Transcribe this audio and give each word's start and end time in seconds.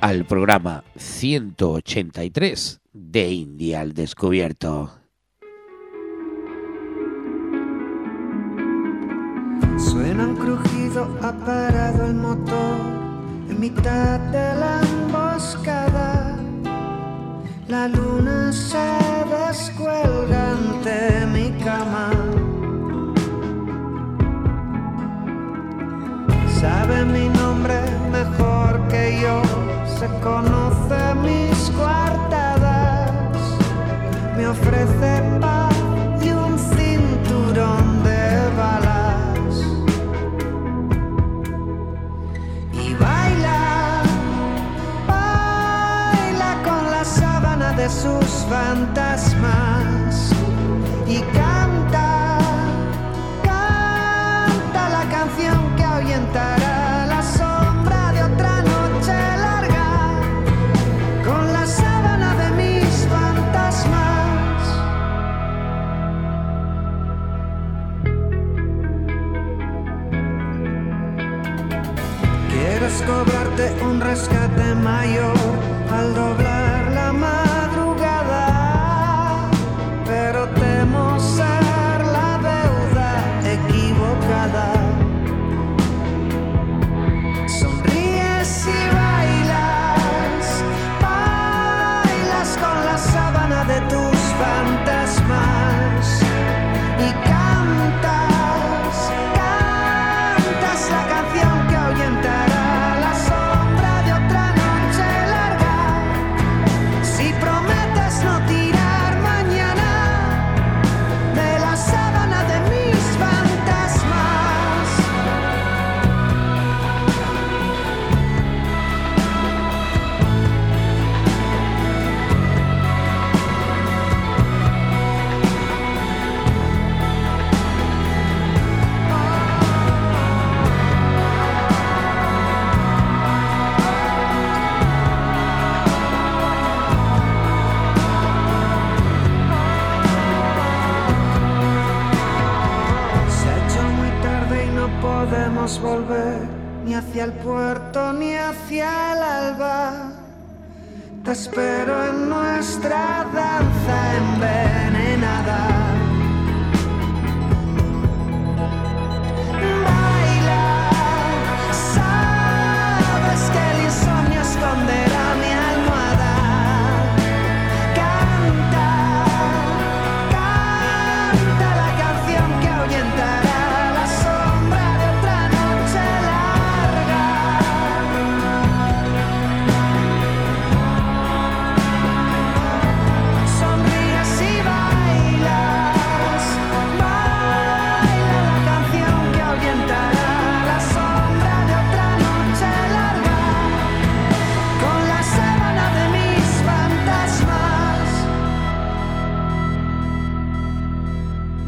al 0.00 0.24
programa 0.24 0.84
183 0.96 2.80
de 2.92 3.30
India 3.30 3.80
al 3.80 3.92
Descubierto. 3.92 4.90
Suena 9.78 10.26
un 10.28 10.36
crujido, 10.36 11.18
ha 11.22 11.32
parado 11.32 12.06
el 12.06 12.14
motor 12.14 12.78
en 13.48 13.60
mitad 13.60 14.18
de 14.18 14.54
la 14.60 14.80
emboscada. 14.82 16.38
La 17.68 17.88
luna 17.88 18.52
se 18.52 18.78
descuelga 19.46 20.52
ante 20.52 21.26
mi 21.26 21.50
cama. 21.62 22.10
Sabe 26.60 27.04
mi 27.04 27.28
nombre 27.28 27.74
mejor 28.10 28.88
que 28.88 29.20
yo, 29.20 29.42
se 29.98 30.06
conoce 30.20 31.14
mis 31.22 31.70
coartadas. 31.70 33.40
Me 34.36 34.46
ofrece 34.46 35.22
paz 35.40 35.74
y 36.22 36.30
un 36.30 36.58
cinturón 36.58 38.02
de 38.04 38.50
balas. 38.58 39.54
Y 42.72 42.94
baila, 42.94 44.02
baila 45.08 46.50
con 46.62 46.90
la 46.90 47.04
sábana 47.04 47.72
de 47.72 47.88
sus 47.88 48.28
fantasmas. 48.50 50.30
Y 51.06 51.20
canta, 51.40 52.38
canta 53.42 54.88
la 54.90 55.04
canción 55.10 55.58
que 55.76 55.84
ahuyentará 55.84 56.55
cobrarte 73.06 73.74
un 73.82 74.00
rescate 74.00 74.74
mayor 74.74 75.36
al 75.90 76.14
doblar 76.14 76.55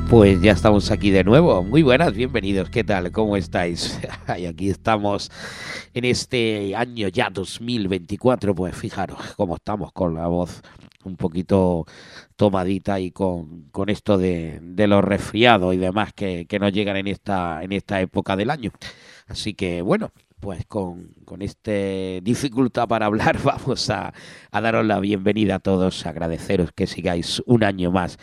Pues 0.08 0.40
ya 0.40 0.52
estamos 0.52 0.90
aquí 0.90 1.10
de 1.10 1.22
nuevo. 1.22 1.62
Muy 1.62 1.82
buenas, 1.82 2.14
bienvenidos. 2.14 2.70
¿Qué 2.70 2.82
tal? 2.82 3.12
¿Cómo 3.12 3.36
estáis? 3.36 4.00
Y 4.38 4.46
aquí 4.46 4.70
estamos 4.70 5.30
en 5.92 6.06
este 6.06 6.74
año 6.74 7.08
ya 7.08 7.28
2024. 7.28 8.54
Pues 8.54 8.74
fijaros 8.74 9.18
cómo 9.36 9.56
estamos 9.56 9.92
con 9.92 10.14
la 10.14 10.26
voz 10.26 10.62
un 11.04 11.16
poquito 11.16 11.84
tomadita 12.36 12.98
y 13.00 13.10
con, 13.10 13.64
con 13.70 13.90
esto 13.90 14.16
de, 14.16 14.60
de 14.62 14.86
los 14.86 15.04
resfriados 15.04 15.74
y 15.74 15.76
demás 15.76 16.14
que, 16.14 16.46
que 16.46 16.58
nos 16.58 16.72
llegan 16.72 16.96
en 16.96 17.06
esta, 17.06 17.62
en 17.62 17.72
esta 17.72 18.00
época 18.00 18.34
del 18.34 18.48
año. 18.48 18.72
Así 19.26 19.52
que 19.52 19.82
bueno, 19.82 20.12
pues 20.40 20.64
con, 20.66 21.14
con 21.24 21.42
esta 21.42 21.72
dificultad 22.22 22.88
para 22.88 23.06
hablar 23.06 23.38
vamos 23.44 23.90
a, 23.90 24.14
a 24.50 24.60
daros 24.60 24.86
la 24.86 25.00
bienvenida 25.00 25.56
a 25.56 25.58
todos, 25.58 26.06
agradeceros 26.06 26.72
que 26.72 26.86
sigáis 26.86 27.42
un 27.46 27.64
año 27.64 27.90
más 27.90 28.18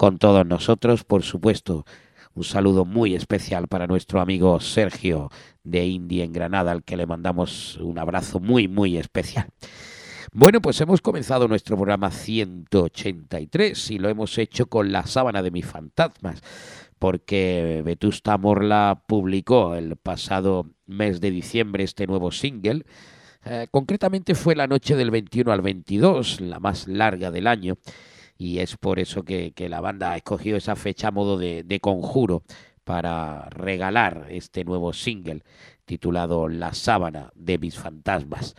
con 0.00 0.16
todos 0.16 0.46
nosotros, 0.46 1.04
por 1.04 1.22
supuesto. 1.22 1.84
Un 2.32 2.44
saludo 2.44 2.86
muy 2.86 3.14
especial 3.14 3.68
para 3.68 3.86
nuestro 3.86 4.22
amigo 4.22 4.58
Sergio 4.58 5.28
de 5.62 5.84
Indie 5.84 6.24
en 6.24 6.32
Granada, 6.32 6.72
al 6.72 6.84
que 6.84 6.96
le 6.96 7.04
mandamos 7.04 7.76
un 7.76 7.98
abrazo 7.98 8.40
muy, 8.40 8.66
muy 8.66 8.96
especial. 8.96 9.48
Bueno, 10.32 10.62
pues 10.62 10.80
hemos 10.80 11.02
comenzado 11.02 11.48
nuestro 11.48 11.76
programa 11.76 12.10
183 12.10 13.90
y 13.90 13.98
lo 13.98 14.08
hemos 14.08 14.38
hecho 14.38 14.64
con 14.70 14.90
la 14.90 15.04
sábana 15.04 15.42
de 15.42 15.50
mis 15.50 15.66
fantasmas, 15.66 16.40
porque 16.98 17.82
Vetusta 17.84 18.38
Morla 18.38 19.02
publicó 19.06 19.74
el 19.74 19.96
pasado 19.96 20.64
mes 20.86 21.20
de 21.20 21.30
diciembre 21.30 21.84
este 21.84 22.06
nuevo 22.06 22.32
single. 22.32 22.86
Eh, 23.44 23.66
concretamente 23.70 24.34
fue 24.34 24.56
la 24.56 24.66
noche 24.66 24.96
del 24.96 25.10
21 25.10 25.52
al 25.52 25.60
22, 25.60 26.40
la 26.40 26.58
más 26.58 26.88
larga 26.88 27.30
del 27.30 27.46
año, 27.46 27.76
y 28.40 28.60
es 28.60 28.78
por 28.78 28.98
eso 28.98 29.22
que, 29.22 29.52
la 29.68 29.82
banda 29.82 30.12
ha 30.12 30.16
escogido 30.16 30.56
esa 30.56 30.74
fecha 30.74 31.08
a 31.08 31.10
modo 31.10 31.36
de, 31.36 31.62
de 31.62 31.78
conjuro 31.78 32.42
para 32.84 33.50
regalar 33.50 34.28
este 34.30 34.64
nuevo 34.64 34.94
single 34.94 35.42
titulado 35.84 36.48
La 36.48 36.72
sábana 36.72 37.30
de 37.34 37.58
mis 37.58 37.78
fantasmas. 37.78 38.54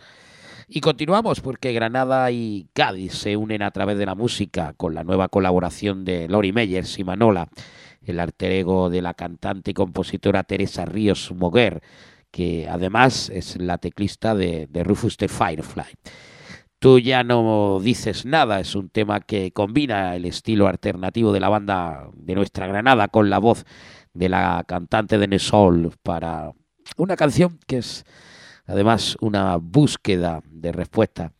Y 0.68 0.82
continuamos 0.82 1.40
porque 1.40 1.72
Granada 1.72 2.30
y 2.30 2.68
Cádiz 2.72 3.14
se 3.14 3.36
unen 3.36 3.62
a 3.62 3.72
través 3.72 3.98
de 3.98 4.06
la 4.06 4.14
música 4.14 4.72
con 4.76 4.94
la 4.94 5.02
nueva 5.02 5.28
colaboración 5.28 6.04
de 6.04 6.28
Lori 6.28 6.52
Meyers 6.52 7.00
y 7.00 7.02
Manola, 7.02 7.48
el 8.04 8.20
alter 8.20 8.52
ego 8.52 8.88
de 8.88 9.02
la 9.02 9.14
cantante 9.14 9.72
y 9.72 9.74
compositora 9.74 10.44
Teresa 10.44 10.84
Ríos 10.84 11.32
Moguer, 11.34 11.82
que 12.30 12.68
además 12.68 13.30
es 13.30 13.60
la 13.60 13.78
teclista 13.78 14.36
de, 14.36 14.68
de 14.70 14.84
Rufus 14.84 15.16
the 15.16 15.26
Firefly. 15.26 15.86
Tú 16.82 16.98
ya 16.98 17.22
no 17.22 17.78
dices 17.80 18.26
nada, 18.26 18.58
es 18.58 18.74
un 18.74 18.88
tema 18.88 19.20
que 19.20 19.52
combina 19.52 20.16
el 20.16 20.24
estilo 20.24 20.66
alternativo 20.66 21.32
de 21.32 21.38
la 21.38 21.48
banda 21.48 22.10
de 22.12 22.34
nuestra 22.34 22.66
Granada 22.66 23.06
con 23.06 23.30
la 23.30 23.38
voz 23.38 23.64
de 24.14 24.28
la 24.28 24.64
cantante 24.66 25.16
de 25.16 25.28
Nesol 25.28 25.92
para 26.02 26.50
una 26.96 27.14
canción 27.14 27.60
que 27.68 27.78
es 27.78 28.04
además 28.66 29.16
una 29.20 29.58
búsqueda 29.58 30.42
de 30.50 30.72
respuestas 30.72 31.30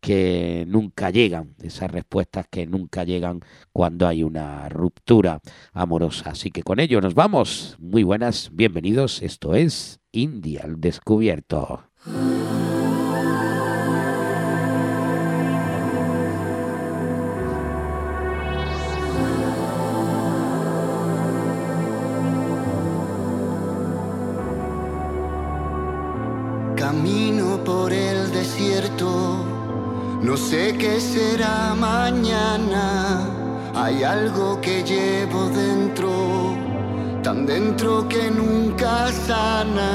que 0.00 0.64
nunca 0.66 1.10
llegan, 1.10 1.54
esas 1.62 1.92
respuestas 1.92 2.46
que 2.50 2.66
nunca 2.66 3.04
llegan 3.04 3.42
cuando 3.72 4.08
hay 4.08 4.24
una 4.24 4.68
ruptura 4.70 5.38
amorosa. 5.72 6.30
Así 6.30 6.50
que 6.50 6.64
con 6.64 6.80
ello 6.80 7.00
nos 7.00 7.14
vamos. 7.14 7.76
Muy 7.78 8.02
buenas, 8.02 8.50
bienvenidos. 8.52 9.22
Esto 9.22 9.54
es 9.54 10.00
India 10.10 10.62
al 10.64 10.80
descubierto. 10.80 11.84
No 30.24 30.38
sé 30.38 30.74
qué 30.78 30.98
será 31.00 31.74
mañana. 31.74 33.20
Hay 33.74 34.02
algo 34.02 34.58
que 34.60 34.82
llevo 34.82 35.50
dentro, 35.50 36.56
tan 37.22 37.44
dentro 37.44 38.08
que 38.08 38.30
nunca 38.30 39.12
sana. 39.12 39.92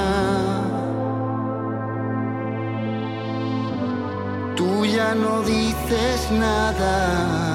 Tú 4.55 4.85
ya 4.85 5.15
no 5.15 5.41
dices 5.41 6.29
nada. 6.31 7.48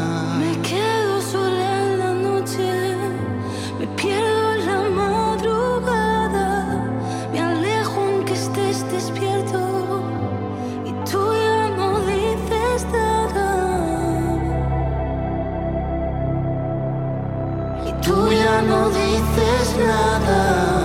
Ya 18.39 18.63
no 18.63 18.91
dices 18.91 19.77
nada. 19.79 20.84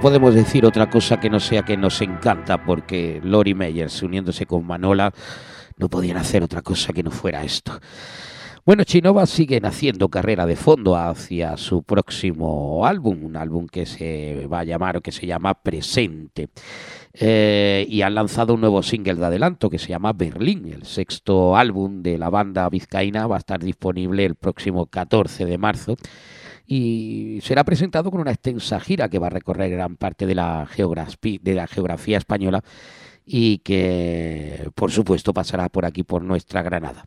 Podemos 0.00 0.34
decir 0.34 0.64
otra 0.64 0.88
cosa 0.88 1.20
que 1.20 1.28
no 1.28 1.40
sea 1.40 1.62
que 1.62 1.76
nos 1.76 2.00
encanta, 2.00 2.64
porque 2.64 3.20
Lori 3.22 3.54
Meyers 3.54 4.02
uniéndose 4.02 4.46
con 4.46 4.66
Manola 4.66 5.12
no 5.76 5.88
podían 5.90 6.16
hacer 6.16 6.42
otra 6.42 6.62
cosa 6.62 6.92
que 6.92 7.02
no 7.02 7.10
fuera 7.10 7.44
esto. 7.44 7.78
Bueno, 8.64 8.84
Chinova 8.84 9.26
siguen 9.26 9.66
haciendo 9.66 10.08
carrera 10.08 10.46
de 10.46 10.56
fondo 10.56 10.96
hacia 10.96 11.56
su 11.58 11.82
próximo 11.82 12.86
álbum, 12.86 13.24
un 13.24 13.36
álbum 13.36 13.66
que 13.66 13.84
se 13.84 14.46
va 14.46 14.60
a 14.60 14.64
llamar 14.64 14.96
o 14.96 15.00
que 15.02 15.12
se 15.12 15.26
llama 15.26 15.54
Presente. 15.54 16.48
Eh, 17.12 17.86
y 17.88 18.02
han 18.02 18.14
lanzado 18.14 18.54
un 18.54 18.60
nuevo 18.60 18.82
single 18.82 19.16
de 19.16 19.26
adelanto 19.26 19.68
que 19.68 19.78
se 19.78 19.88
llama 19.88 20.12
Berlín. 20.12 20.66
El 20.72 20.84
sexto 20.84 21.56
álbum 21.56 22.02
de 22.02 22.16
la 22.16 22.30
banda 22.30 22.68
vizcaína 22.70 23.26
va 23.26 23.36
a 23.36 23.40
estar 23.40 23.60
disponible 23.60 24.24
el 24.24 24.34
próximo 24.34 24.86
14 24.86 25.44
de 25.44 25.58
marzo 25.58 25.96
y 26.72 27.40
será 27.42 27.64
presentado 27.64 28.12
con 28.12 28.20
una 28.20 28.30
extensa 28.30 28.78
gira 28.78 29.08
que 29.08 29.18
va 29.18 29.26
a 29.26 29.30
recorrer 29.30 29.72
gran 29.72 29.96
parte 29.96 30.24
de 30.24 30.36
la, 30.36 30.68
geografi- 30.68 31.40
de 31.40 31.54
la 31.54 31.66
geografía 31.66 32.16
española 32.16 32.62
y 33.26 33.58
que, 33.58 34.70
por 34.76 34.92
supuesto, 34.92 35.34
pasará 35.34 35.68
por 35.68 35.84
aquí, 35.84 36.04
por 36.04 36.22
nuestra 36.22 36.62
Granada. 36.62 37.06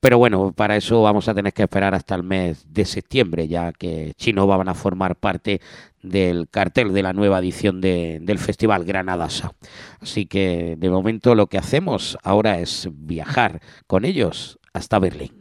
Pero 0.00 0.16
bueno, 0.16 0.52
para 0.52 0.76
eso 0.76 1.02
vamos 1.02 1.28
a 1.28 1.34
tener 1.34 1.52
que 1.52 1.64
esperar 1.64 1.94
hasta 1.94 2.14
el 2.14 2.22
mes 2.22 2.64
de 2.72 2.86
septiembre, 2.86 3.48
ya 3.48 3.70
que 3.72 4.14
Chino 4.16 4.46
van 4.46 4.70
a 4.70 4.74
formar 4.74 5.14
parte 5.16 5.60
del 6.02 6.48
cartel 6.48 6.94
de 6.94 7.02
la 7.02 7.12
nueva 7.12 7.38
edición 7.38 7.82
del 7.82 8.38
Festival 8.38 8.86
Granadasa. 8.86 9.52
Así 10.00 10.24
que 10.24 10.76
de 10.78 10.88
momento 10.88 11.34
lo 11.34 11.48
que 11.48 11.58
hacemos 11.58 12.16
ahora 12.22 12.60
es 12.60 12.88
viajar 12.90 13.60
con 13.86 14.06
ellos 14.06 14.58
hasta 14.72 14.98
Berlín. 14.98 15.39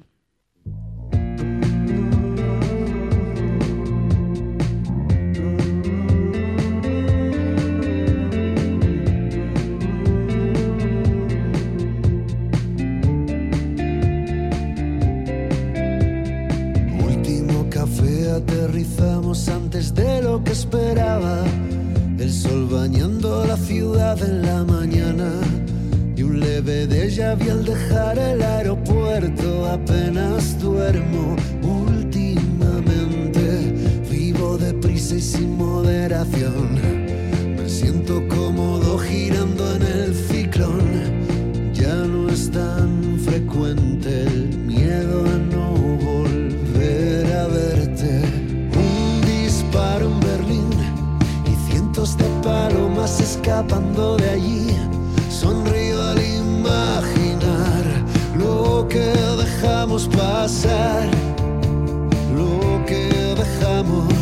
Aterrizamos 18.39 19.47
antes 19.49 19.93
de 19.93 20.21
lo 20.21 20.43
que 20.43 20.51
esperaba. 20.51 21.43
El 22.17 22.31
sol 22.31 22.67
bañando 22.71 23.45
la 23.45 23.57
ciudad 23.57 24.17
en 24.21 24.41
la 24.41 24.63
mañana. 24.63 25.29
Y 26.15 26.23
un 26.23 26.39
leve 26.39 26.87
déjà 26.87 27.35
vu 27.35 27.49
al 27.51 27.65
dejar 27.65 28.17
el 28.17 28.41
aeropuerto. 28.41 29.65
Apenas 29.69 30.59
duermo 30.59 31.35
últimamente. 31.61 33.45
Vivo 34.09 34.57
deprisa 34.57 35.15
y 35.15 35.21
sin 35.21 35.57
moderación. 35.57 36.67
Me 37.57 37.69
siento 37.69 38.27
cómodo 38.27 38.97
girando 38.99 39.75
en 39.75 39.83
el 39.83 40.08
escapando 53.49 54.15
de 54.17 54.29
allí. 54.29 54.77
Sonrío 55.27 55.99
al 56.03 56.21
imaginar 56.21 57.83
lo 58.37 58.87
que 58.87 59.11
dejamos 59.43 60.07
pasar, 60.07 61.09
lo 62.35 62.85
que 62.85 63.09
dejamos, 63.41 64.18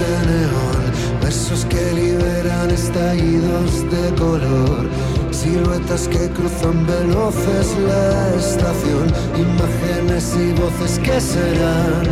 de 0.00 1.24
besos 1.24 1.64
que 1.66 1.92
liberan 1.92 2.70
estallidos 2.70 3.84
de 3.90 4.14
color, 4.16 4.88
siluetas 5.30 6.08
que 6.08 6.28
cruzan 6.30 6.86
veloces 6.86 7.76
la 7.86 8.34
estación, 8.34 9.06
imágenes 9.36 10.34
y 10.36 10.52
voces 10.60 10.98
que 11.00 11.20
serán 11.20 12.04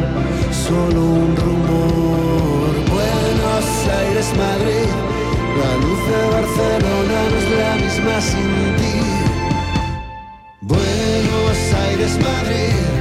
solo 0.66 1.00
un 1.00 1.36
rumor. 1.36 2.70
Buenos 2.96 3.66
Aires, 4.00 4.28
Madrid, 4.36 4.90
la 5.60 5.72
luz 5.82 6.00
de 6.10 6.20
Barcelona 6.36 7.18
no 7.30 7.36
es 7.40 7.48
la 7.62 7.72
misma 7.84 8.20
sin 8.20 8.76
ti. 8.78 8.96
Buenos 10.60 11.58
Aires, 11.86 12.12
Madrid, 12.18 12.97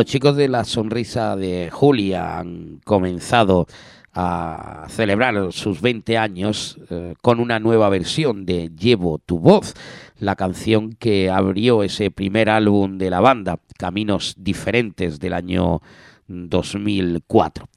Los 0.00 0.06
chicos 0.06 0.34
de 0.34 0.48
la 0.48 0.64
sonrisa 0.64 1.36
de 1.36 1.68
Julia 1.70 2.38
han 2.38 2.80
comenzado 2.86 3.66
a 4.14 4.86
celebrar 4.88 5.52
sus 5.52 5.82
20 5.82 6.16
años 6.16 6.78
eh, 6.88 7.12
con 7.20 7.38
una 7.38 7.58
nueva 7.58 7.90
versión 7.90 8.46
de 8.46 8.70
Llevo 8.74 9.18
tu 9.18 9.38
voz, 9.38 9.74
la 10.18 10.36
canción 10.36 10.94
que 10.94 11.28
abrió 11.28 11.82
ese 11.82 12.10
primer 12.10 12.48
álbum 12.48 12.96
de 12.96 13.10
la 13.10 13.20
banda, 13.20 13.58
Caminos 13.76 14.36
Diferentes 14.38 15.20
del 15.20 15.34
año 15.34 15.82
2004. 16.28 17.68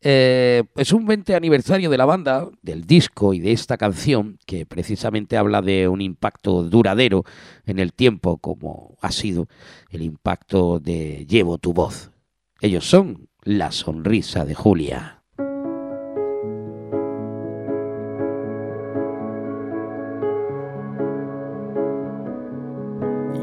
Eh, 0.00 0.62
es 0.76 0.92
un 0.92 1.06
20 1.06 1.34
aniversario 1.34 1.90
de 1.90 1.98
la 1.98 2.04
banda, 2.04 2.48
del 2.62 2.84
disco 2.84 3.34
y 3.34 3.40
de 3.40 3.50
esta 3.52 3.76
canción, 3.76 4.38
que 4.46 4.64
precisamente 4.64 5.36
habla 5.36 5.60
de 5.60 5.88
un 5.88 6.00
impacto 6.00 6.62
duradero 6.62 7.24
en 7.66 7.80
el 7.80 7.92
tiempo, 7.92 8.38
como 8.38 8.96
ha 9.00 9.10
sido 9.10 9.48
el 9.90 10.02
impacto 10.02 10.78
de 10.78 11.26
Llevo 11.26 11.58
tu 11.58 11.72
voz. 11.72 12.12
Ellos 12.60 12.84
son 12.88 13.28
la 13.42 13.72
sonrisa 13.72 14.44
de 14.44 14.54
Julia. 14.54 15.22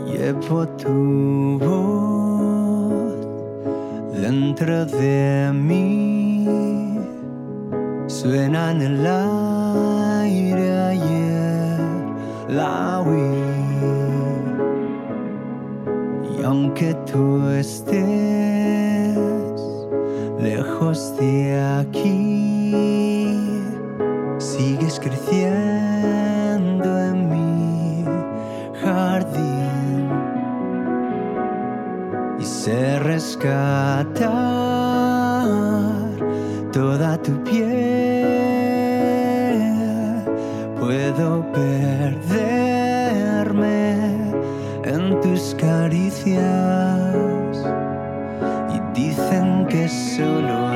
Llevo 0.08 0.68
tu 0.78 1.60
voz 1.60 3.16
dentro 4.22 4.86
de 4.86 5.52
mí. 5.54 6.25
Suena 8.08 8.72
en 8.72 8.82
el 8.82 9.06
aire 9.06 10.72
ayer 10.72 11.80
la 12.50 13.02
oí. 13.02 13.36
Y 16.38 16.44
aunque 16.44 16.94
tú 17.12 17.50
estés 17.50 17.98
lejos 20.40 21.18
de 21.18 21.60
aquí, 21.80 22.72
sigues 24.38 25.00
creciendo 25.00 27.00
en 27.00 27.30
mi 27.30 28.06
jardín 28.84 30.10
y 32.40 32.44
sé 32.44 33.00
rescatar 33.00 34.46
toda 36.76 37.18
tu 37.18 37.32
piel. 37.46 38.36
Puedo 40.78 41.46
perderme 41.54 42.58
en 44.84 45.22
tus 45.22 45.56
caricias 45.56 46.44
y 48.76 48.80
dicen 48.94 49.66
que 49.70 49.88
solo 49.88 50.75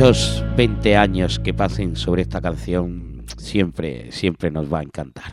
muchos 0.00 0.44
20 0.56 0.96
años 0.96 1.40
que 1.40 1.52
pasen 1.52 1.96
sobre 1.96 2.22
esta 2.22 2.40
canción, 2.40 3.24
siempre, 3.36 4.12
siempre 4.12 4.48
nos 4.48 4.72
va 4.72 4.78
a 4.78 4.82
encantar. 4.84 5.32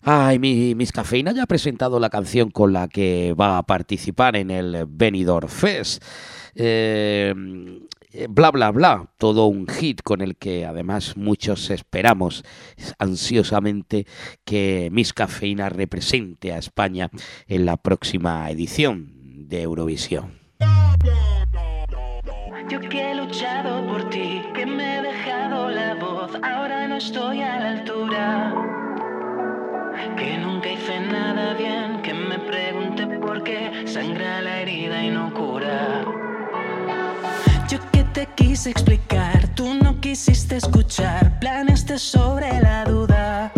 Ay, 0.00 0.38
mi, 0.38 0.74
Miss 0.74 0.90
Cafeína 0.90 1.32
ya 1.32 1.42
ha 1.42 1.46
presentado 1.46 2.00
la 2.00 2.08
canción 2.08 2.50
con 2.50 2.72
la 2.72 2.88
que 2.88 3.34
va 3.38 3.58
a 3.58 3.62
participar 3.64 4.36
en 4.36 4.50
el 4.50 4.86
Benidorm 4.88 5.50
Fest. 5.50 6.02
Eh, 6.54 7.34
bla, 8.30 8.50
bla, 8.52 8.70
bla, 8.70 9.10
todo 9.18 9.48
un 9.48 9.66
hit 9.66 10.00
con 10.00 10.22
el 10.22 10.36
que 10.36 10.64
además 10.64 11.18
muchos 11.18 11.68
esperamos 11.68 12.42
ansiosamente 12.98 14.06
que 14.46 14.88
Miss 14.90 15.12
Cafeína 15.12 15.68
represente 15.68 16.54
a 16.54 16.58
España 16.58 17.10
en 17.48 17.66
la 17.66 17.76
próxima 17.76 18.50
edición 18.50 19.12
de 19.46 19.60
Eurovisión. 19.60 20.46
Yo 22.68 22.80
que 22.80 23.12
he 23.12 23.14
luchado 23.14 23.86
por 23.86 24.10
ti, 24.10 24.42
que 24.52 24.66
me 24.66 24.98
he 24.98 25.02
dejado 25.02 25.70
la 25.70 25.94
voz, 25.94 26.32
ahora 26.42 26.88
no 26.88 26.96
estoy 26.96 27.40
a 27.40 27.60
la 27.60 27.68
altura. 27.68 28.54
Que 30.16 30.36
nunca 30.38 30.72
hice 30.72 30.98
nada 30.98 31.54
bien, 31.54 32.02
que 32.02 32.12
me 32.12 32.40
pregunté 32.40 33.06
por 33.20 33.44
qué 33.44 33.84
sangra 33.86 34.42
la 34.42 34.62
herida 34.62 35.00
y 35.00 35.10
no 35.10 35.32
cura. 35.32 36.04
Yo 37.68 37.78
que 37.92 38.02
te 38.02 38.26
quise 38.34 38.70
explicar, 38.70 39.46
tú 39.54 39.72
no 39.74 40.00
quisiste 40.00 40.56
escuchar, 40.56 41.38
planeaste 41.38 41.98
sobre 41.98 42.60
la 42.60 42.84
duda. 42.84 43.52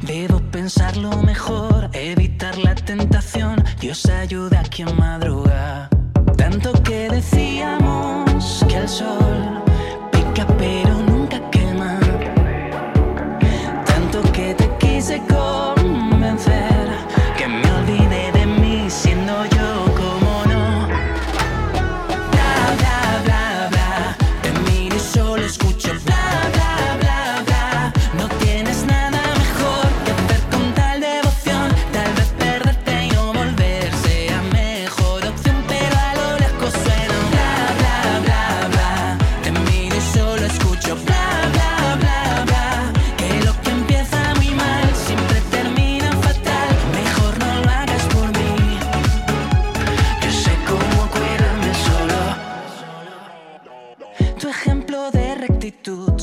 Debo 0.00 0.40
pensarlo 0.50 1.10
mejor, 1.22 1.90
evitar 1.92 2.56
la 2.56 2.74
tentación, 2.74 3.62
Dios 3.78 4.06
ayuda 4.06 4.60
a 4.60 4.64
quien 4.64 4.96
madruga 4.96 5.90
tanto 6.42 6.72
que 6.82 7.08
decíamos 7.08 8.64
que 8.68 8.76
el 8.78 8.88
sol 8.88 9.62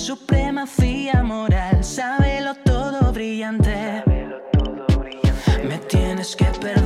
supremacía 0.10 1.22
moral, 1.22 1.84
sábelo 1.84 2.56
todo 2.66 3.14
brillante. 3.14 4.02
Sábelo 4.04 4.38
todo 4.52 5.00
brillante. 5.00 5.68
Me 5.68 5.78
tienes 5.78 6.36
que 6.36 6.46
perder. 6.46 6.79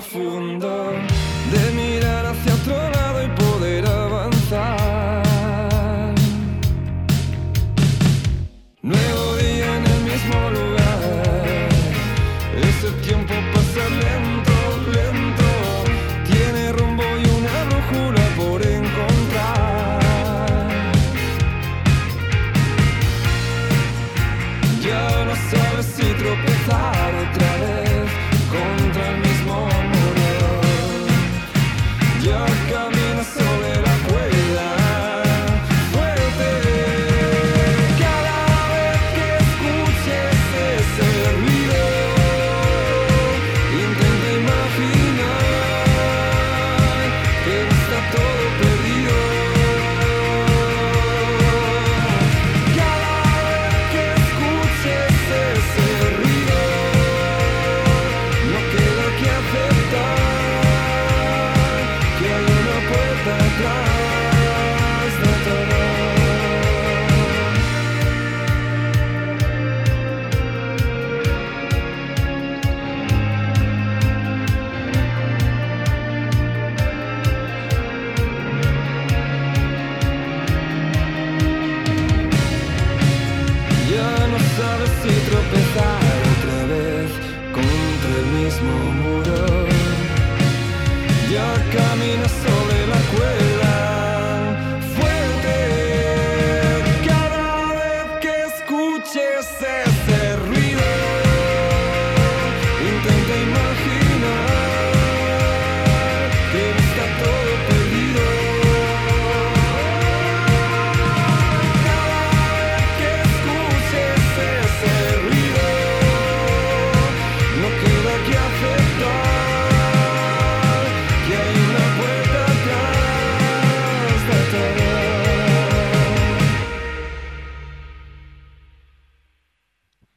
profundo. 0.00 1.07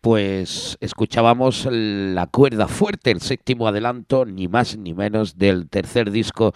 pues 0.01 0.77
escuchábamos 0.81 1.67
la 1.71 2.25
cuerda 2.25 2.67
fuerte, 2.67 3.11
el 3.11 3.21
séptimo 3.21 3.67
adelanto, 3.67 4.25
ni 4.25 4.47
más 4.47 4.75
ni 4.75 4.95
menos, 4.95 5.37
del 5.37 5.69
tercer 5.69 6.09
disco 6.09 6.53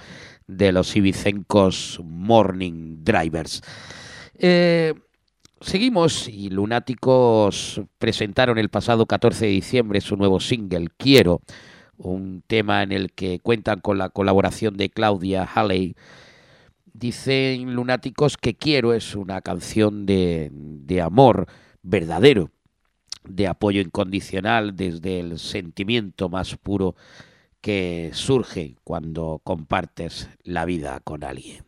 de 0.48 0.72
los 0.72 0.96
ibicencos 0.96 2.00
Morning 2.04 3.04
Drivers. 3.04 3.62
Eh, 4.40 4.96
seguimos 5.62 6.28
y 6.28 6.50
Lunáticos 6.50 7.82
presentaron 8.00 8.58
el 8.58 8.70
pasado 8.70 9.06
14 9.06 9.46
de 9.46 9.52
diciembre 9.52 10.02
su 10.02 10.18
nuevo 10.18 10.40
single, 10.40 10.90
Quiero, 10.98 11.42
un 11.98 12.44
tema 12.48 12.82
en 12.82 12.92
el 12.92 13.14
que 13.14 13.40
cuentan 13.40 13.80
con 13.80 14.00
la 14.00 14.10
colaboración 14.10 14.76
de 14.76 14.90
Claudia 14.90 15.44
Halley. 15.44 15.96
Dicen 16.94 17.76
Lunáticos 17.76 18.38
que 18.38 18.56
Quiero 18.56 18.94
es 18.94 19.16
una 19.16 19.42
canción 19.42 20.08
de, 20.08 20.50
de 20.52 21.02
amor 21.02 21.46
verdadero 21.84 22.50
de 23.28 23.48
apoyo 23.48 23.82
incondicional 23.82 24.76
desde 24.76 25.20
el 25.20 25.40
sentimiento 25.40 26.30
más 26.30 26.56
puro 26.58 26.96
que 27.62 28.12
surge 28.14 28.76
cuando 28.84 29.42
compartes 29.44 30.30
la 30.44 30.66
vida 30.66 31.00
con 31.00 31.24
alguien. 31.24 31.65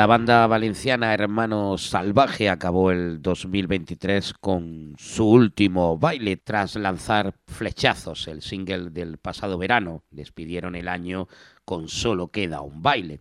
La 0.00 0.06
banda 0.06 0.46
valenciana 0.46 1.12
Hermano 1.12 1.76
Salvaje 1.76 2.48
acabó 2.48 2.90
el 2.90 3.20
2023 3.20 4.32
con 4.32 4.94
su 4.96 5.28
último 5.28 5.98
baile 5.98 6.38
tras 6.38 6.76
lanzar 6.76 7.34
Flechazos, 7.46 8.26
el 8.26 8.40
single 8.40 8.88
del 8.88 9.18
pasado 9.18 9.58
verano. 9.58 10.02
Despidieron 10.10 10.74
el 10.74 10.88
año 10.88 11.28
con 11.66 11.88
Solo 11.88 12.28
queda 12.28 12.62
un 12.62 12.80
baile. 12.80 13.20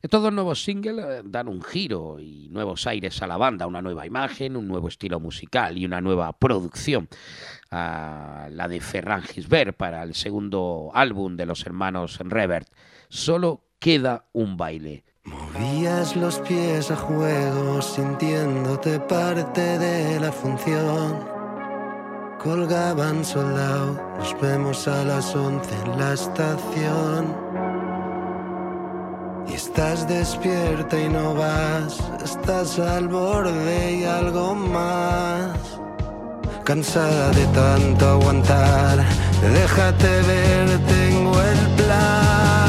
Estos 0.00 0.22
dos 0.22 0.32
nuevos 0.32 0.64
singles 0.64 1.04
eh, 1.04 1.20
dan 1.26 1.46
un 1.46 1.60
giro 1.60 2.18
y 2.18 2.48
nuevos 2.48 2.86
aires 2.86 3.20
a 3.20 3.26
la 3.26 3.36
banda, 3.36 3.66
una 3.66 3.82
nueva 3.82 4.06
imagen, 4.06 4.56
un 4.56 4.66
nuevo 4.66 4.88
estilo 4.88 5.20
musical 5.20 5.76
y 5.76 5.84
una 5.84 6.00
nueva 6.00 6.32
producción. 6.38 7.06
La 7.70 8.66
de 8.66 8.80
Ferran 8.80 9.24
Gisbert 9.24 9.76
para 9.76 10.02
el 10.02 10.14
segundo 10.14 10.90
álbum 10.94 11.36
de 11.36 11.44
los 11.44 11.66
hermanos 11.66 12.18
Revert. 12.20 12.68
Solo 13.10 13.66
queda 13.78 14.24
un 14.32 14.56
baile. 14.56 15.04
Movías 15.26 16.16
los 16.16 16.38
pies 16.40 16.90
a 16.90 16.96
juego 16.96 17.80
sintiéndote 17.80 19.00
parte 19.00 19.78
de 19.78 20.20
la 20.20 20.30
función. 20.30 21.18
Colgaban 22.38 23.24
soldado, 23.24 23.98
nos 24.18 24.38
vemos 24.38 24.86
a 24.86 25.02
las 25.02 25.34
11 25.34 25.70
en 25.86 25.98
la 25.98 26.12
estación. 26.12 27.34
Y 29.48 29.54
estás 29.54 30.06
despierta 30.06 31.00
y 31.00 31.08
no 31.08 31.34
vas, 31.34 31.98
estás 32.22 32.78
al 32.78 33.08
borde 33.08 33.94
y 33.94 34.04
algo 34.04 34.54
más. 34.54 35.56
Cansada 36.64 37.30
de 37.30 37.46
tanto 37.46 38.08
aguantar, 38.10 38.98
déjate 39.40 40.22
ver, 40.22 40.68
tengo 40.86 41.40
el 41.40 41.58
plan. 41.76 42.63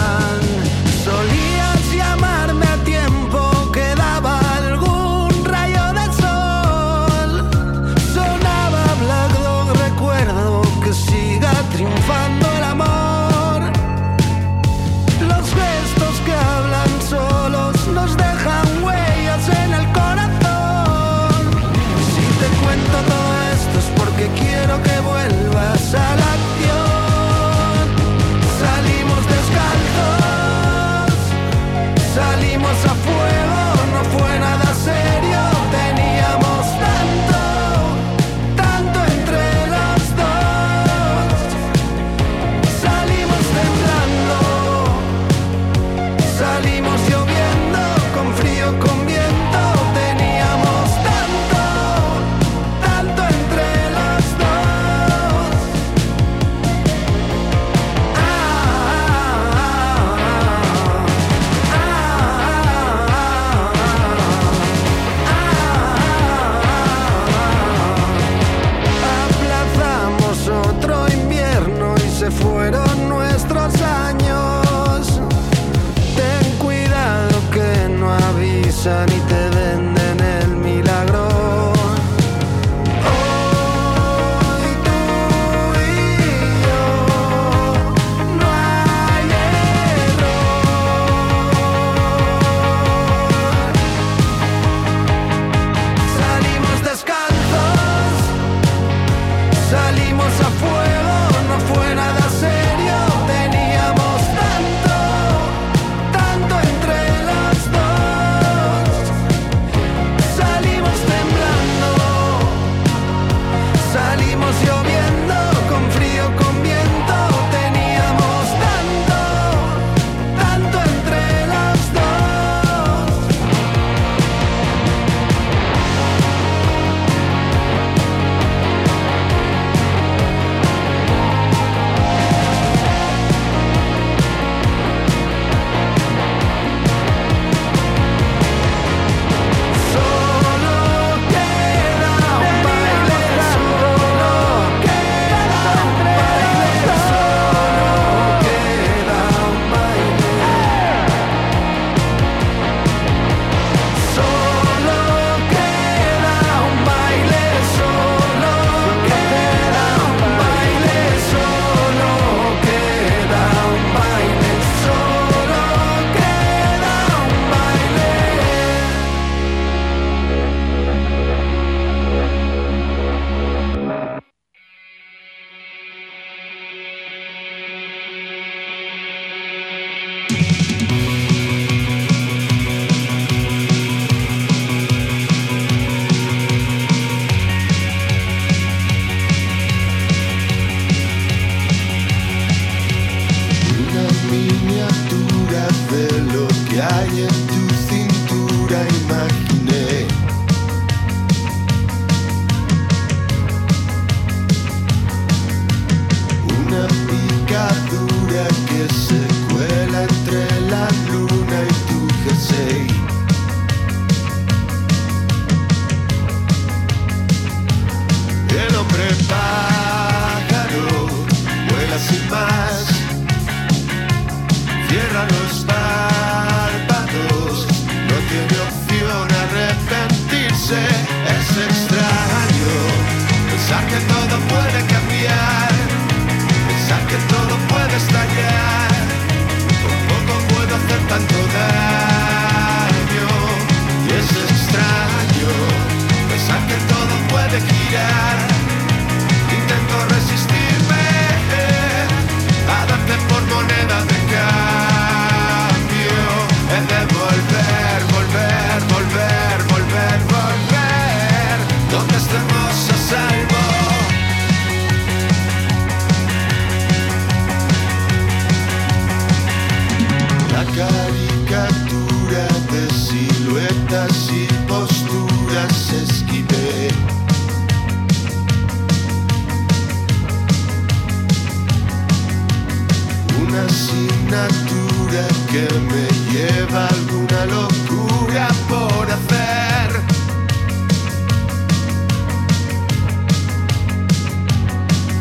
Me 285.96 286.08
lleva 286.32 286.88
alguna 286.88 287.46
locura 287.46 288.48
por 288.68 289.06
hacer. 289.18 289.90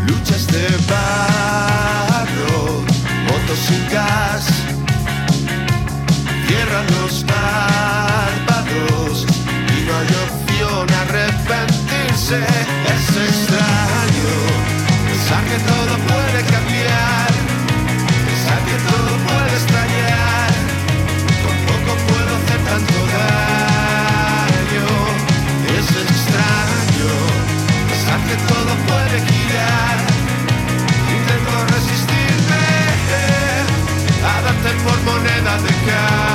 Luchas 0.08 0.46
de 0.48 0.66
barro, 0.90 2.82
motos 3.28 3.58
sin 3.68 3.82
gas, 3.88 4.44
por 34.84 35.02
moneda 35.02 35.56
de 35.62 35.68
cambio. 35.86 36.33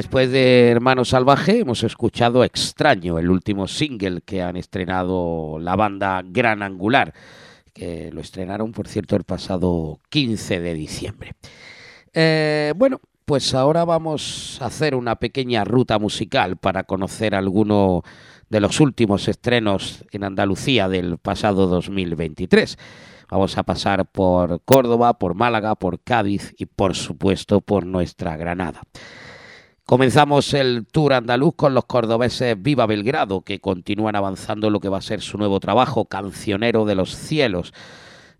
Después 0.00 0.32
de 0.32 0.70
Hermano 0.70 1.04
Salvaje 1.04 1.58
hemos 1.58 1.82
escuchado 1.82 2.42
Extraño, 2.42 3.18
el 3.18 3.28
último 3.28 3.68
single 3.68 4.22
que 4.22 4.40
han 4.40 4.56
estrenado 4.56 5.58
la 5.60 5.76
banda 5.76 6.22
Gran 6.24 6.62
Angular, 6.62 7.12
que 7.74 8.10
lo 8.10 8.22
estrenaron, 8.22 8.72
por 8.72 8.88
cierto, 8.88 9.14
el 9.14 9.24
pasado 9.24 9.98
15 10.08 10.60
de 10.60 10.72
diciembre. 10.72 11.34
Eh, 12.14 12.72
bueno, 12.76 13.02
pues 13.26 13.52
ahora 13.52 13.84
vamos 13.84 14.56
a 14.62 14.66
hacer 14.66 14.94
una 14.94 15.16
pequeña 15.16 15.64
ruta 15.64 15.98
musical 15.98 16.56
para 16.56 16.84
conocer 16.84 17.34
alguno 17.34 18.02
de 18.48 18.60
los 18.60 18.80
últimos 18.80 19.28
estrenos 19.28 20.06
en 20.12 20.24
Andalucía 20.24 20.88
del 20.88 21.18
pasado 21.18 21.66
2023. 21.66 22.78
Vamos 23.30 23.58
a 23.58 23.64
pasar 23.64 24.06
por 24.06 24.62
Córdoba, 24.62 25.18
por 25.18 25.34
Málaga, 25.34 25.74
por 25.74 26.00
Cádiz 26.00 26.54
y 26.56 26.64
por 26.64 26.94
supuesto 26.96 27.60
por 27.60 27.84
nuestra 27.84 28.38
Granada. 28.38 28.80
Comenzamos 29.90 30.54
el 30.54 30.86
tour 30.86 31.14
andaluz 31.14 31.56
con 31.56 31.74
los 31.74 31.84
cordobeses 31.84 32.54
Viva 32.62 32.86
Belgrado, 32.86 33.40
que 33.40 33.58
continúan 33.58 34.14
avanzando 34.14 34.70
lo 34.70 34.78
que 34.78 34.88
va 34.88 34.98
a 34.98 35.02
ser 35.02 35.20
su 35.20 35.36
nuevo 35.36 35.58
trabajo, 35.58 36.04
Cancionero 36.04 36.84
de 36.84 36.94
los 36.94 37.16
Cielos. 37.16 37.74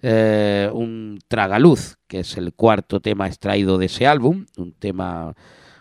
Eh, 0.01 0.71
un 0.73 1.19
tragaluz, 1.27 1.97
que 2.07 2.21
es 2.21 2.37
el 2.37 2.55
cuarto 2.55 3.01
tema 3.01 3.27
extraído 3.27 3.79
de 3.79 3.87
ese 3.87 4.07
álbum, 4.07 4.47
un 4.59 4.75
tema, 4.75 5.35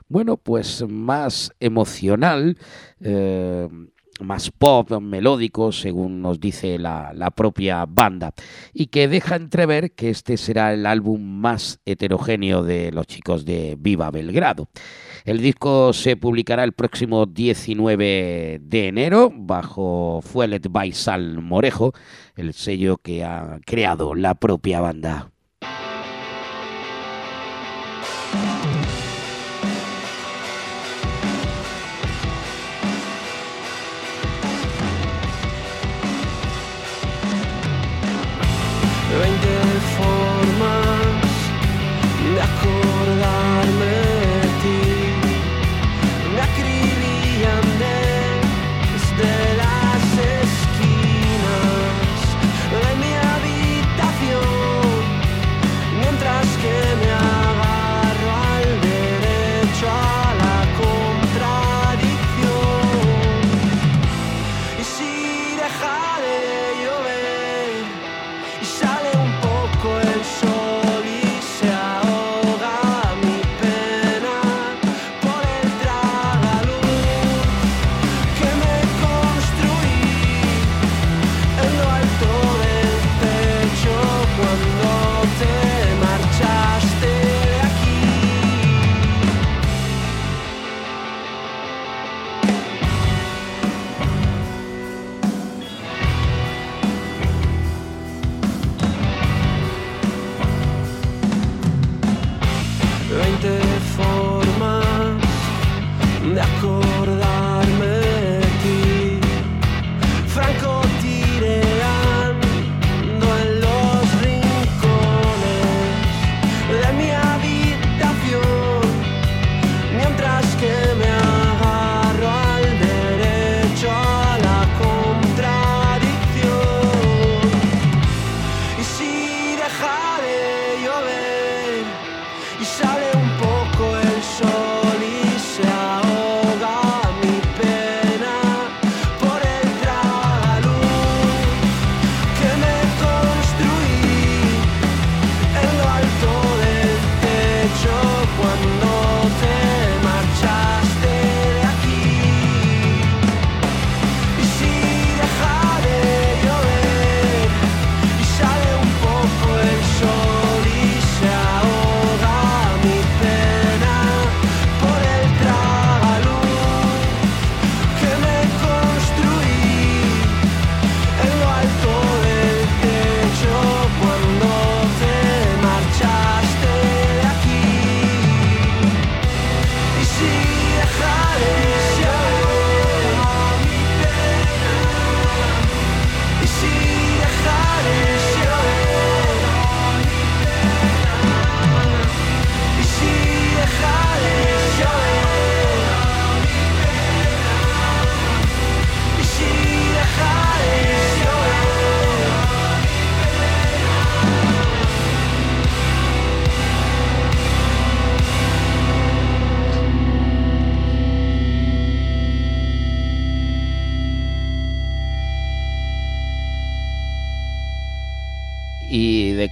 bueno, 0.08 0.38
pues 0.38 0.84
más 0.90 1.52
emocional, 1.60 2.58
eh, 3.02 3.70
más 4.20 4.52
pop, 4.52 4.92
melódico, 5.02 5.72
según 5.72 6.22
nos 6.22 6.40
dice 6.40 6.78
la, 6.78 7.12
la, 7.14 7.32
propia 7.32 7.86
banda, 7.86 8.34
y 8.74 8.88
que 8.88 9.08
deja 9.08 9.36
entrever 9.36 9.92
que 9.92 10.10
este 10.10 10.38
será 10.38 10.74
el 10.74 10.86
álbum 10.86 11.22
más 11.22 11.80
heterogéneo 11.86 12.64
de 12.64 12.92
los 12.92 13.08
chicos 13.08 13.46
de 13.46 13.76
Viva 13.80 14.12
Belgrado. 14.12 14.70
El 15.26 15.42
disco 15.42 15.94
se 15.94 16.16
publicará 16.16 16.64
el 16.64 16.74
próximo 16.74 17.26
19 17.26 18.60
de 18.62 18.88
enero 18.88 19.32
bajo 19.34 20.22
Fuelet 20.24 20.72
by 20.72 20.92
Sal 20.92 21.42
Morejo, 21.42 21.94
el 22.36 22.54
sello 22.54 22.98
que 22.98 23.24
ha 23.24 23.60
creado 23.66 24.16
la 24.16 24.36
propia 24.36 24.82
banda. 24.82 25.32
doing 39.20 39.49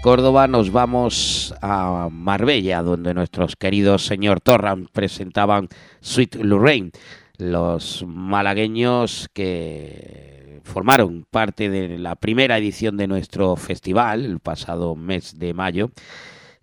Córdoba 0.07 0.47
nos 0.47 0.71
vamos 0.71 1.53
a 1.61 2.07
Marbella, 2.09 2.81
donde 2.81 3.13
nuestros 3.13 3.57
queridos 3.57 4.05
señor 4.05 4.39
Torran 4.39 4.85
presentaban 4.85 5.67
Sweet 5.99 6.35
Lorraine, 6.35 6.91
los 7.37 8.05
malagueños 8.07 9.27
que 9.33 10.61
formaron 10.63 11.25
parte 11.29 11.69
de 11.69 11.97
la 11.97 12.15
primera 12.15 12.57
edición 12.57 12.95
de 12.95 13.07
nuestro 13.07 13.57
festival 13.57 14.23
el 14.23 14.39
pasado 14.39 14.95
mes 14.95 15.37
de 15.37 15.53
mayo, 15.53 15.91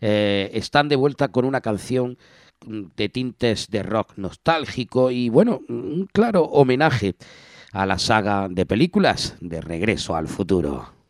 eh, 0.00 0.50
están 0.54 0.88
de 0.88 0.96
vuelta 0.96 1.28
con 1.28 1.44
una 1.44 1.60
canción 1.60 2.16
de 2.64 3.10
tintes 3.10 3.68
de 3.68 3.82
rock 3.82 4.14
nostálgico 4.16 5.10
y 5.10 5.28
bueno, 5.28 5.60
un 5.68 6.08
claro 6.10 6.44
homenaje 6.44 7.16
a 7.72 7.84
la 7.84 7.98
saga 7.98 8.48
de 8.48 8.64
películas 8.64 9.36
de 9.42 9.60
Regreso 9.60 10.16
al 10.16 10.28
Futuro. 10.28 11.03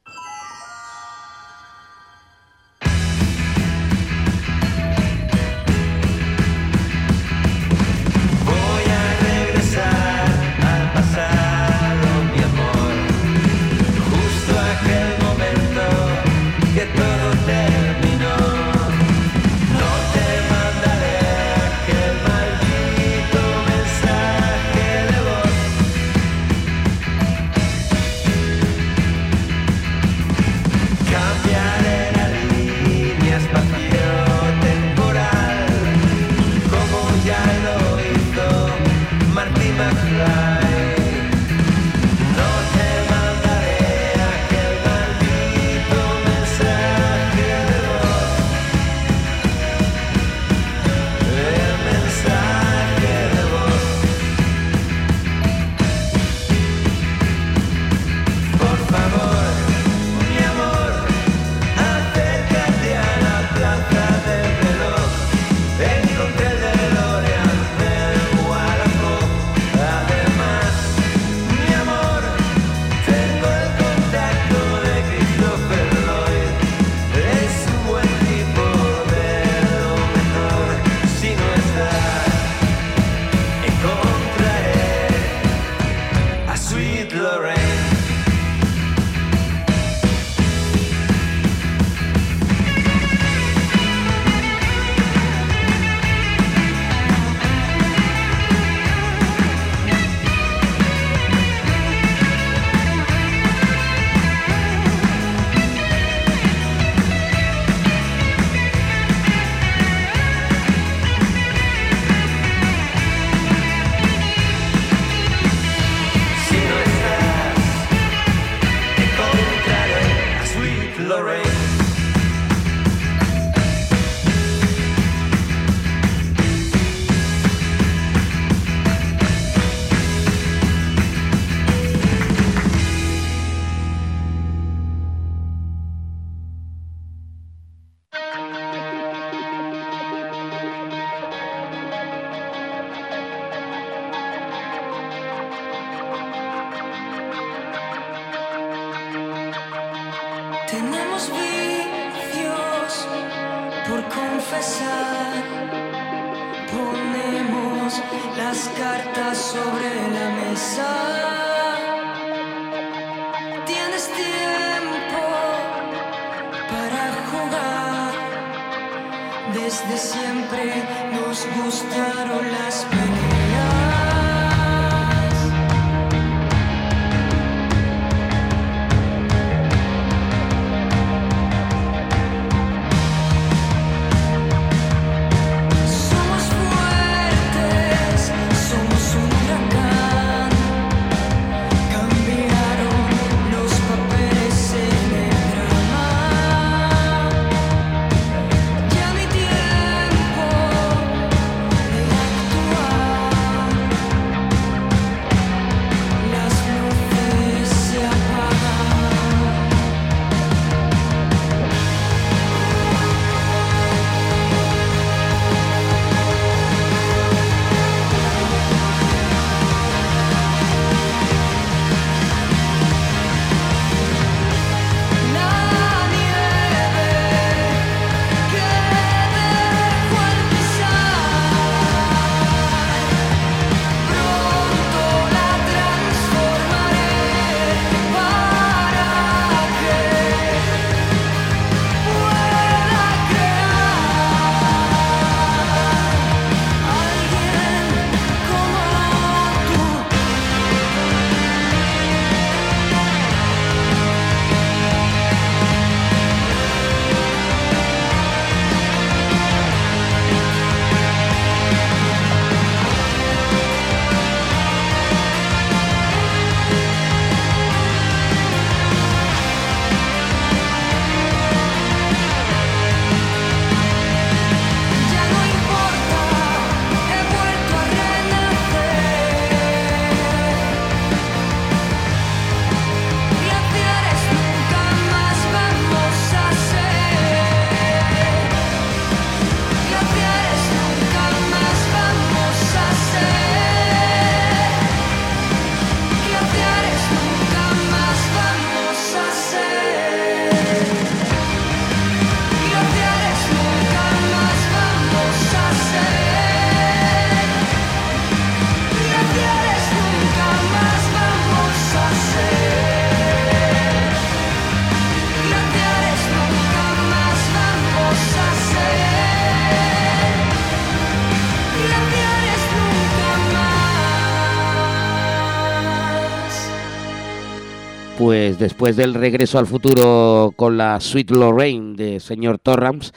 Después 328.53 328.97
del 328.97 329.15
regreso 329.15 329.59
al 329.59 329.67
futuro 329.67 330.53
con 330.55 330.77
la 330.77 331.01
Sweet 331.01 331.31
Lorraine 331.31 331.97
de 331.97 332.21
señor 332.21 332.59
Torrams, 332.59 333.15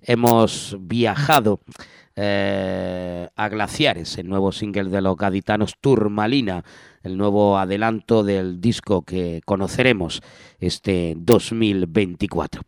hemos 0.00 0.74
viajado 0.80 1.60
eh, 2.16 3.28
a 3.36 3.48
Glaciares, 3.50 4.16
el 4.16 4.26
nuevo 4.26 4.52
single 4.52 4.88
de 4.88 5.02
los 5.02 5.18
gaditanos 5.18 5.74
Turmalina, 5.82 6.64
el 7.02 7.18
nuevo 7.18 7.58
adelanto 7.58 8.24
del 8.24 8.62
disco 8.62 9.02
que 9.02 9.42
conoceremos 9.44 10.22
este 10.60 11.14
2024. 11.18 12.62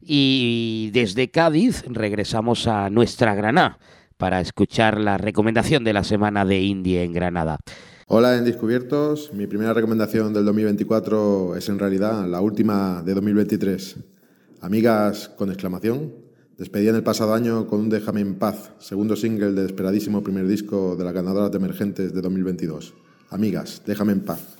Y 0.00 0.88
desde 0.94 1.30
Cádiz 1.30 1.84
regresamos 1.88 2.68
a 2.68 2.88
nuestra 2.88 3.34
Granada 3.34 3.78
para 4.16 4.40
escuchar 4.40 4.98
la 4.98 5.18
recomendación 5.18 5.84
de 5.84 5.92
la 5.92 6.04
semana 6.04 6.46
de 6.46 6.62
Indie 6.62 7.02
en 7.02 7.12
Granada. 7.12 7.58
Hola 8.12 8.36
en 8.36 8.44
Descubiertos, 8.44 9.32
mi 9.32 9.46
primera 9.46 9.72
recomendación 9.72 10.32
del 10.32 10.44
2024 10.44 11.54
es 11.54 11.68
en 11.68 11.78
realidad 11.78 12.26
la 12.26 12.40
última 12.40 13.04
de 13.04 13.14
2023. 13.14 13.98
Amigas 14.62 15.28
con 15.28 15.48
exclamación, 15.48 16.12
despedían 16.58 16.96
el 16.96 17.04
pasado 17.04 17.34
año 17.34 17.68
con 17.68 17.78
un 17.78 17.88
Déjame 17.88 18.22
en 18.22 18.34
paz, 18.34 18.72
segundo 18.80 19.14
single 19.14 19.52
del 19.52 19.66
esperadísimo 19.66 20.24
primer 20.24 20.48
disco 20.48 20.96
de 20.96 21.04
las 21.04 21.14
ganadoras 21.14 21.52
de 21.52 21.58
emergentes 21.58 22.12
de 22.12 22.20
2022. 22.20 22.94
Amigas, 23.30 23.82
déjame 23.86 24.10
en 24.10 24.20
paz. 24.22 24.59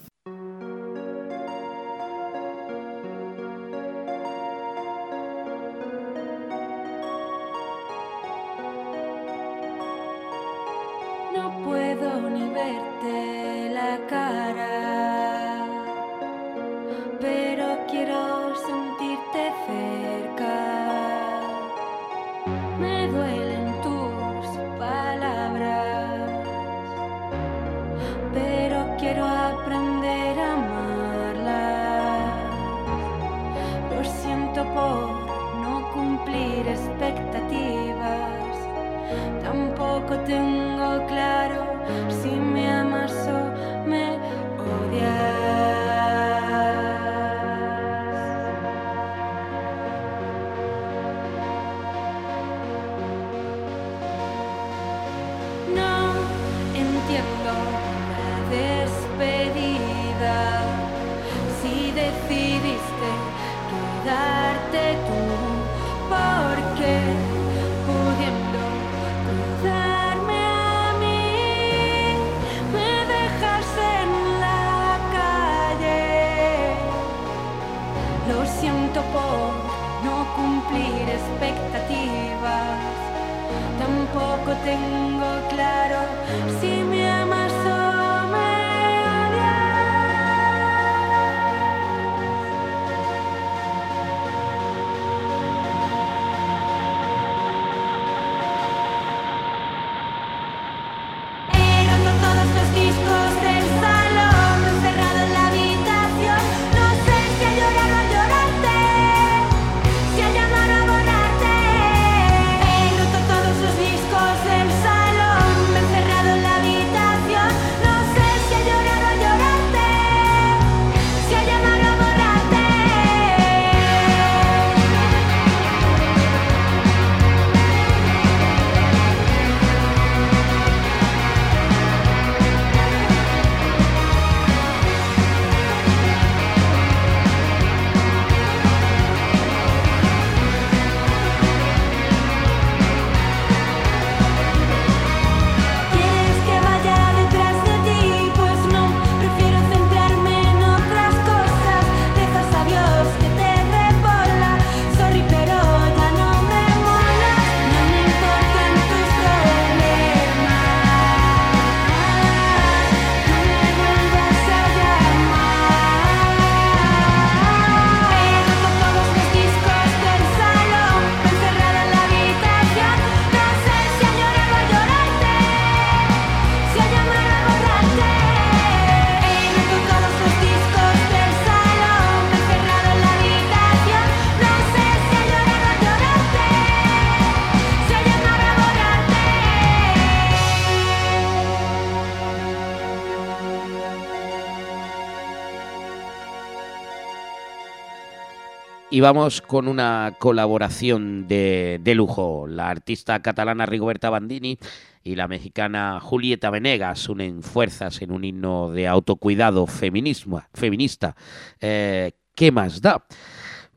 Y 199.00 199.02
vamos 199.02 199.40
con 199.40 199.66
una 199.66 200.14
colaboración 200.18 201.26
de, 201.26 201.80
de 201.82 201.94
lujo. 201.94 202.46
La 202.46 202.68
artista 202.68 203.22
catalana 203.22 203.64
Rigoberta 203.64 204.10
Bandini 204.10 204.58
y 205.02 205.16
la 205.16 205.26
mexicana 205.26 206.00
Julieta 206.02 206.50
Venegas 206.50 207.08
unen 207.08 207.42
fuerzas 207.42 208.02
en 208.02 208.12
un 208.12 208.24
himno 208.24 208.70
de 208.70 208.86
autocuidado 208.86 209.66
feminismo, 209.66 210.42
feminista. 210.52 211.16
Eh, 211.62 212.12
¿Qué 212.34 212.52
más 212.52 212.82
da? 212.82 213.02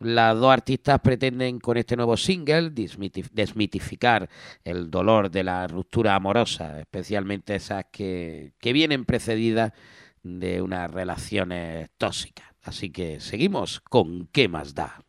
Las 0.02 0.38
dos 0.38 0.52
artistas 0.52 1.00
pretenden 1.00 1.58
con 1.62 1.78
este 1.78 1.96
nuevo 1.96 2.18
single 2.18 2.72
desmiti- 2.72 3.30
desmitificar 3.32 4.28
el 4.66 4.92
dolor 4.92 5.32
de 5.32 5.46
la 5.46 5.68
ruptura 5.68 6.16
amorosa, 6.16 6.82
especialmente 6.82 7.56
esas 7.56 7.86
que, 7.94 8.56
que 8.60 8.74
vienen 8.74 9.06
precedidas 9.06 9.72
de 10.22 10.62
unas 10.62 10.92
relaciones 10.92 11.92
tóxicas. 11.98 12.48
Así 12.62 12.92
que 12.92 13.22
seguimos 13.22 13.80
con 13.80 14.28
¿Qué 14.28 14.50
más 14.50 14.76
da? 14.76 15.03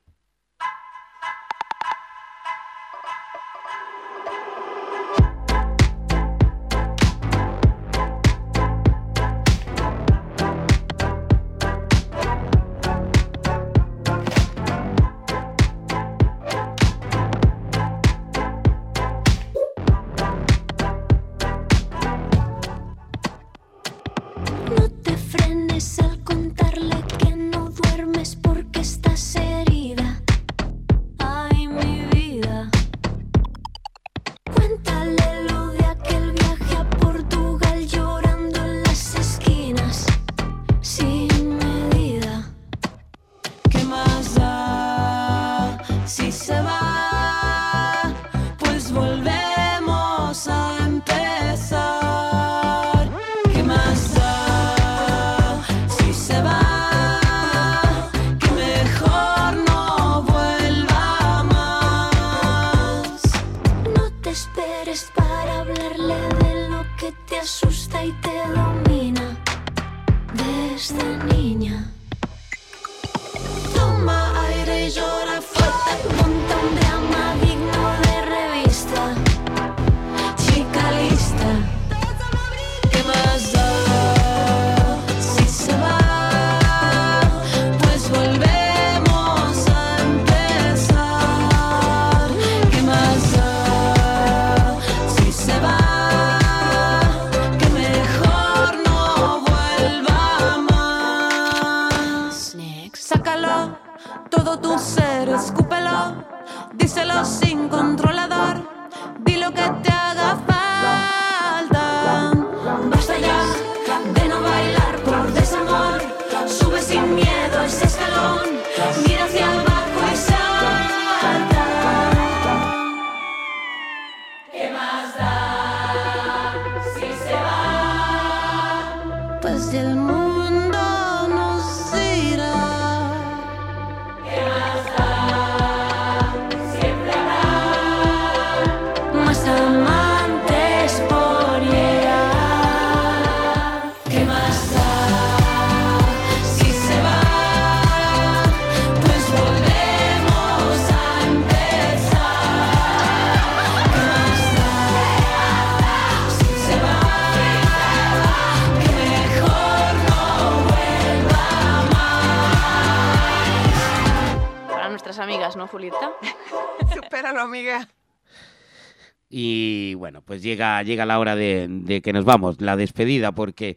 Llega, 170.44 170.80
llega 170.84 171.04
la 171.06 171.18
hora 171.18 171.34
de, 171.36 171.66
de 171.68 172.00
que 172.02 172.12
nos 172.12 172.24
vamos, 172.24 172.60
la 172.60 172.76
despedida, 172.76 173.32
porque 173.32 173.76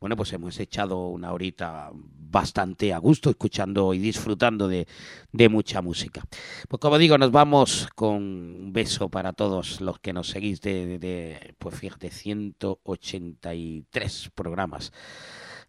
bueno, 0.00 0.16
pues 0.16 0.32
hemos 0.32 0.58
echado 0.60 1.08
una 1.08 1.32
horita 1.32 1.90
bastante 1.92 2.92
a 2.94 2.98
gusto, 2.98 3.28
escuchando 3.30 3.92
y 3.92 3.98
disfrutando 3.98 4.66
de, 4.68 4.86
de 5.32 5.48
mucha 5.50 5.82
música. 5.82 6.22
Pues 6.68 6.80
como 6.80 6.96
digo, 6.98 7.18
nos 7.18 7.30
vamos 7.32 7.88
con 7.94 8.14
un 8.14 8.72
beso 8.72 9.08
para 9.10 9.32
todos 9.34 9.80
los 9.82 9.98
que 10.00 10.12
nos 10.14 10.28
seguís 10.30 10.60
de, 10.62 10.86
de- 10.86 10.98
de, 10.98 11.54
pues 11.58 11.74
fíjate, 11.78 12.10
183 12.10 14.30
programas. 14.34 14.92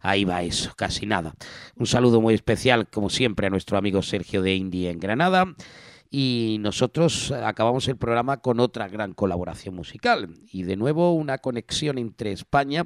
Ahí 0.00 0.24
va 0.24 0.42
eso, 0.42 0.72
casi 0.76 1.06
nada. 1.06 1.34
Un 1.76 1.86
saludo 1.86 2.20
muy 2.20 2.34
especial, 2.34 2.88
como 2.88 3.08
siempre, 3.10 3.46
a 3.46 3.50
nuestro 3.50 3.78
amigo 3.78 4.02
Sergio 4.02 4.42
de 4.42 4.54
Indie 4.54 4.90
en 4.90 4.98
Granada. 4.98 5.54
Y 6.14 6.58
nosotros 6.60 7.32
acabamos 7.32 7.88
el 7.88 7.96
programa 7.96 8.42
con 8.42 8.60
otra 8.60 8.86
gran 8.86 9.14
colaboración 9.14 9.74
musical. 9.74 10.28
Y 10.52 10.64
de 10.64 10.76
nuevo 10.76 11.14
una 11.14 11.38
conexión 11.38 11.96
entre 11.96 12.32
España 12.32 12.84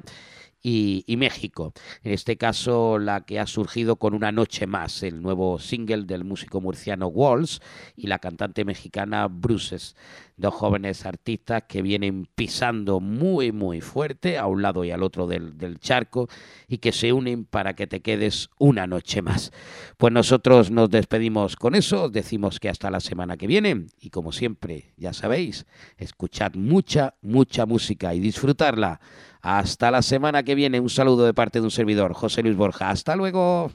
y, 0.63 1.03
México. 1.17 1.73
En 2.03 2.13
este 2.13 2.37
caso, 2.37 2.99
la 2.99 3.25
que 3.25 3.41
ha 3.41 3.45
surgido 3.45 3.97
con 3.97 4.13
Una 4.13 4.31
Noche 4.31 4.65
Más, 4.65 5.03
el 5.03 5.21
nuevo 5.21 5.59
single 5.59 6.03
del 6.05 6.23
músico 6.23 6.61
murciano 6.61 7.07
Walls 7.07 7.61
y 7.97 8.07
la 8.07 8.19
cantante 8.19 8.63
mexicana 8.63 9.27
Bruces. 9.27 9.97
Dos 10.37 10.53
jóvenes 10.53 11.05
artistas 11.05 11.63
que 11.67 11.81
vienen 11.81 12.27
pisando 12.35 12.99
muy, 12.99 13.51
muy 13.51 13.81
fuerte 13.81 14.37
a 14.37 14.45
un 14.45 14.61
lado 14.61 14.85
y 14.85 14.91
al 14.91 15.03
otro 15.03 15.27
del, 15.27 15.57
del 15.57 15.79
charco 15.79 16.29
y 16.67 16.77
que 16.77 16.91
se 16.91 17.11
unen 17.11 17.45
para 17.45 17.75
que 17.75 17.87
te 17.87 18.01
quedes 18.01 18.49
una 18.59 18.87
noche 18.87 19.21
más. 19.21 19.51
Pues 19.97 20.13
nosotros 20.13 20.71
nos 20.71 20.89
despedimos 20.89 21.55
con 21.55 21.75
eso, 21.75 22.03
os 22.03 22.11
decimos 22.11 22.59
que 22.59 22.69
hasta 22.69 22.91
la 22.91 22.99
semana 22.99 23.35
que 23.35 23.47
viene 23.47 23.87
y 23.99 24.11
como 24.11 24.31
siempre, 24.31 24.93
ya 24.95 25.11
sabéis, 25.13 25.65
escuchad 25.97 26.53
mucha, 26.53 27.15
mucha 27.21 27.65
música 27.65 28.13
y 28.13 28.19
disfrutarla. 28.19 29.01
Hasta 29.41 29.91
la 29.91 30.01
semana 30.01 30.43
que 30.43 30.55
viene, 30.55 30.79
un 30.79 30.89
saludo 30.89 31.25
de 31.25 31.33
parte 31.33 31.59
de 31.59 31.65
un 31.65 31.71
servidor, 31.71 32.13
José 32.13 32.43
Luis 32.43 32.55
Borja. 32.55 32.89
Hasta 32.89 33.15
luego. 33.15 33.71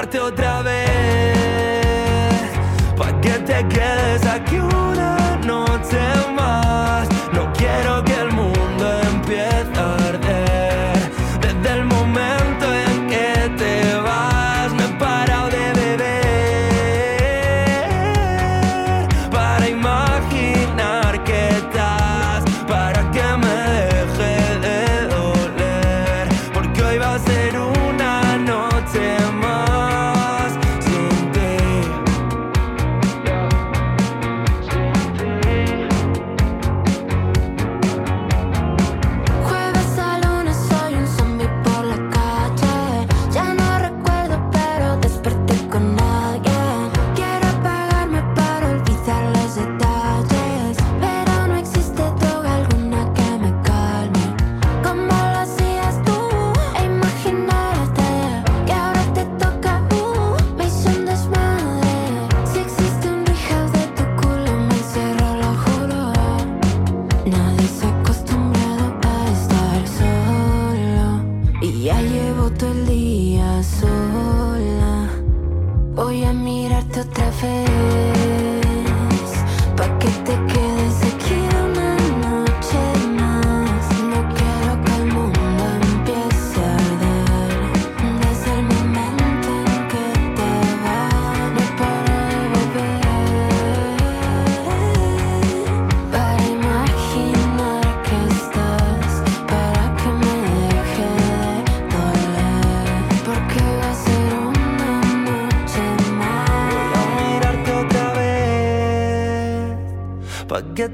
A 0.00 0.06
mirarte 0.06 0.20
otra 0.20 0.62
vez 0.62 1.36
pa 2.96 3.20
que 3.20 3.32
te 3.40 3.66
quedes 3.68 4.26
aquí 4.26 4.58
una 4.58 5.19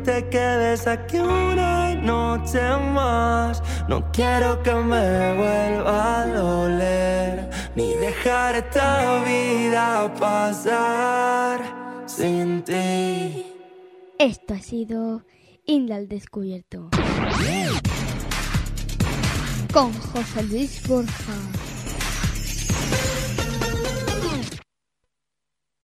te 0.07 0.28
quedes 0.28 0.86
aquí 0.86 1.18
una 1.18 1.92
noche 1.96 2.61
más. 2.94 3.61
No 3.88 4.12
quiero 4.12 4.62
que 4.62 4.72
me 4.72 5.34
vuelva 5.34 6.22
a 6.22 6.26
doler, 6.28 7.50
ni 7.74 7.92
dejar 7.94 8.54
esta 8.54 9.24
vida 9.24 10.14
pasar 10.14 11.59
sin 12.07 12.62
ti. 12.62 13.46
Esto 14.18 14.54
ha 14.54 14.61
sido 14.61 15.24
India 15.64 15.96
al 15.96 16.07
descubierto. 16.07 16.88
Con 19.72 19.92
José 19.92 20.42
Luis 20.44 20.86
Borja. 20.86 21.25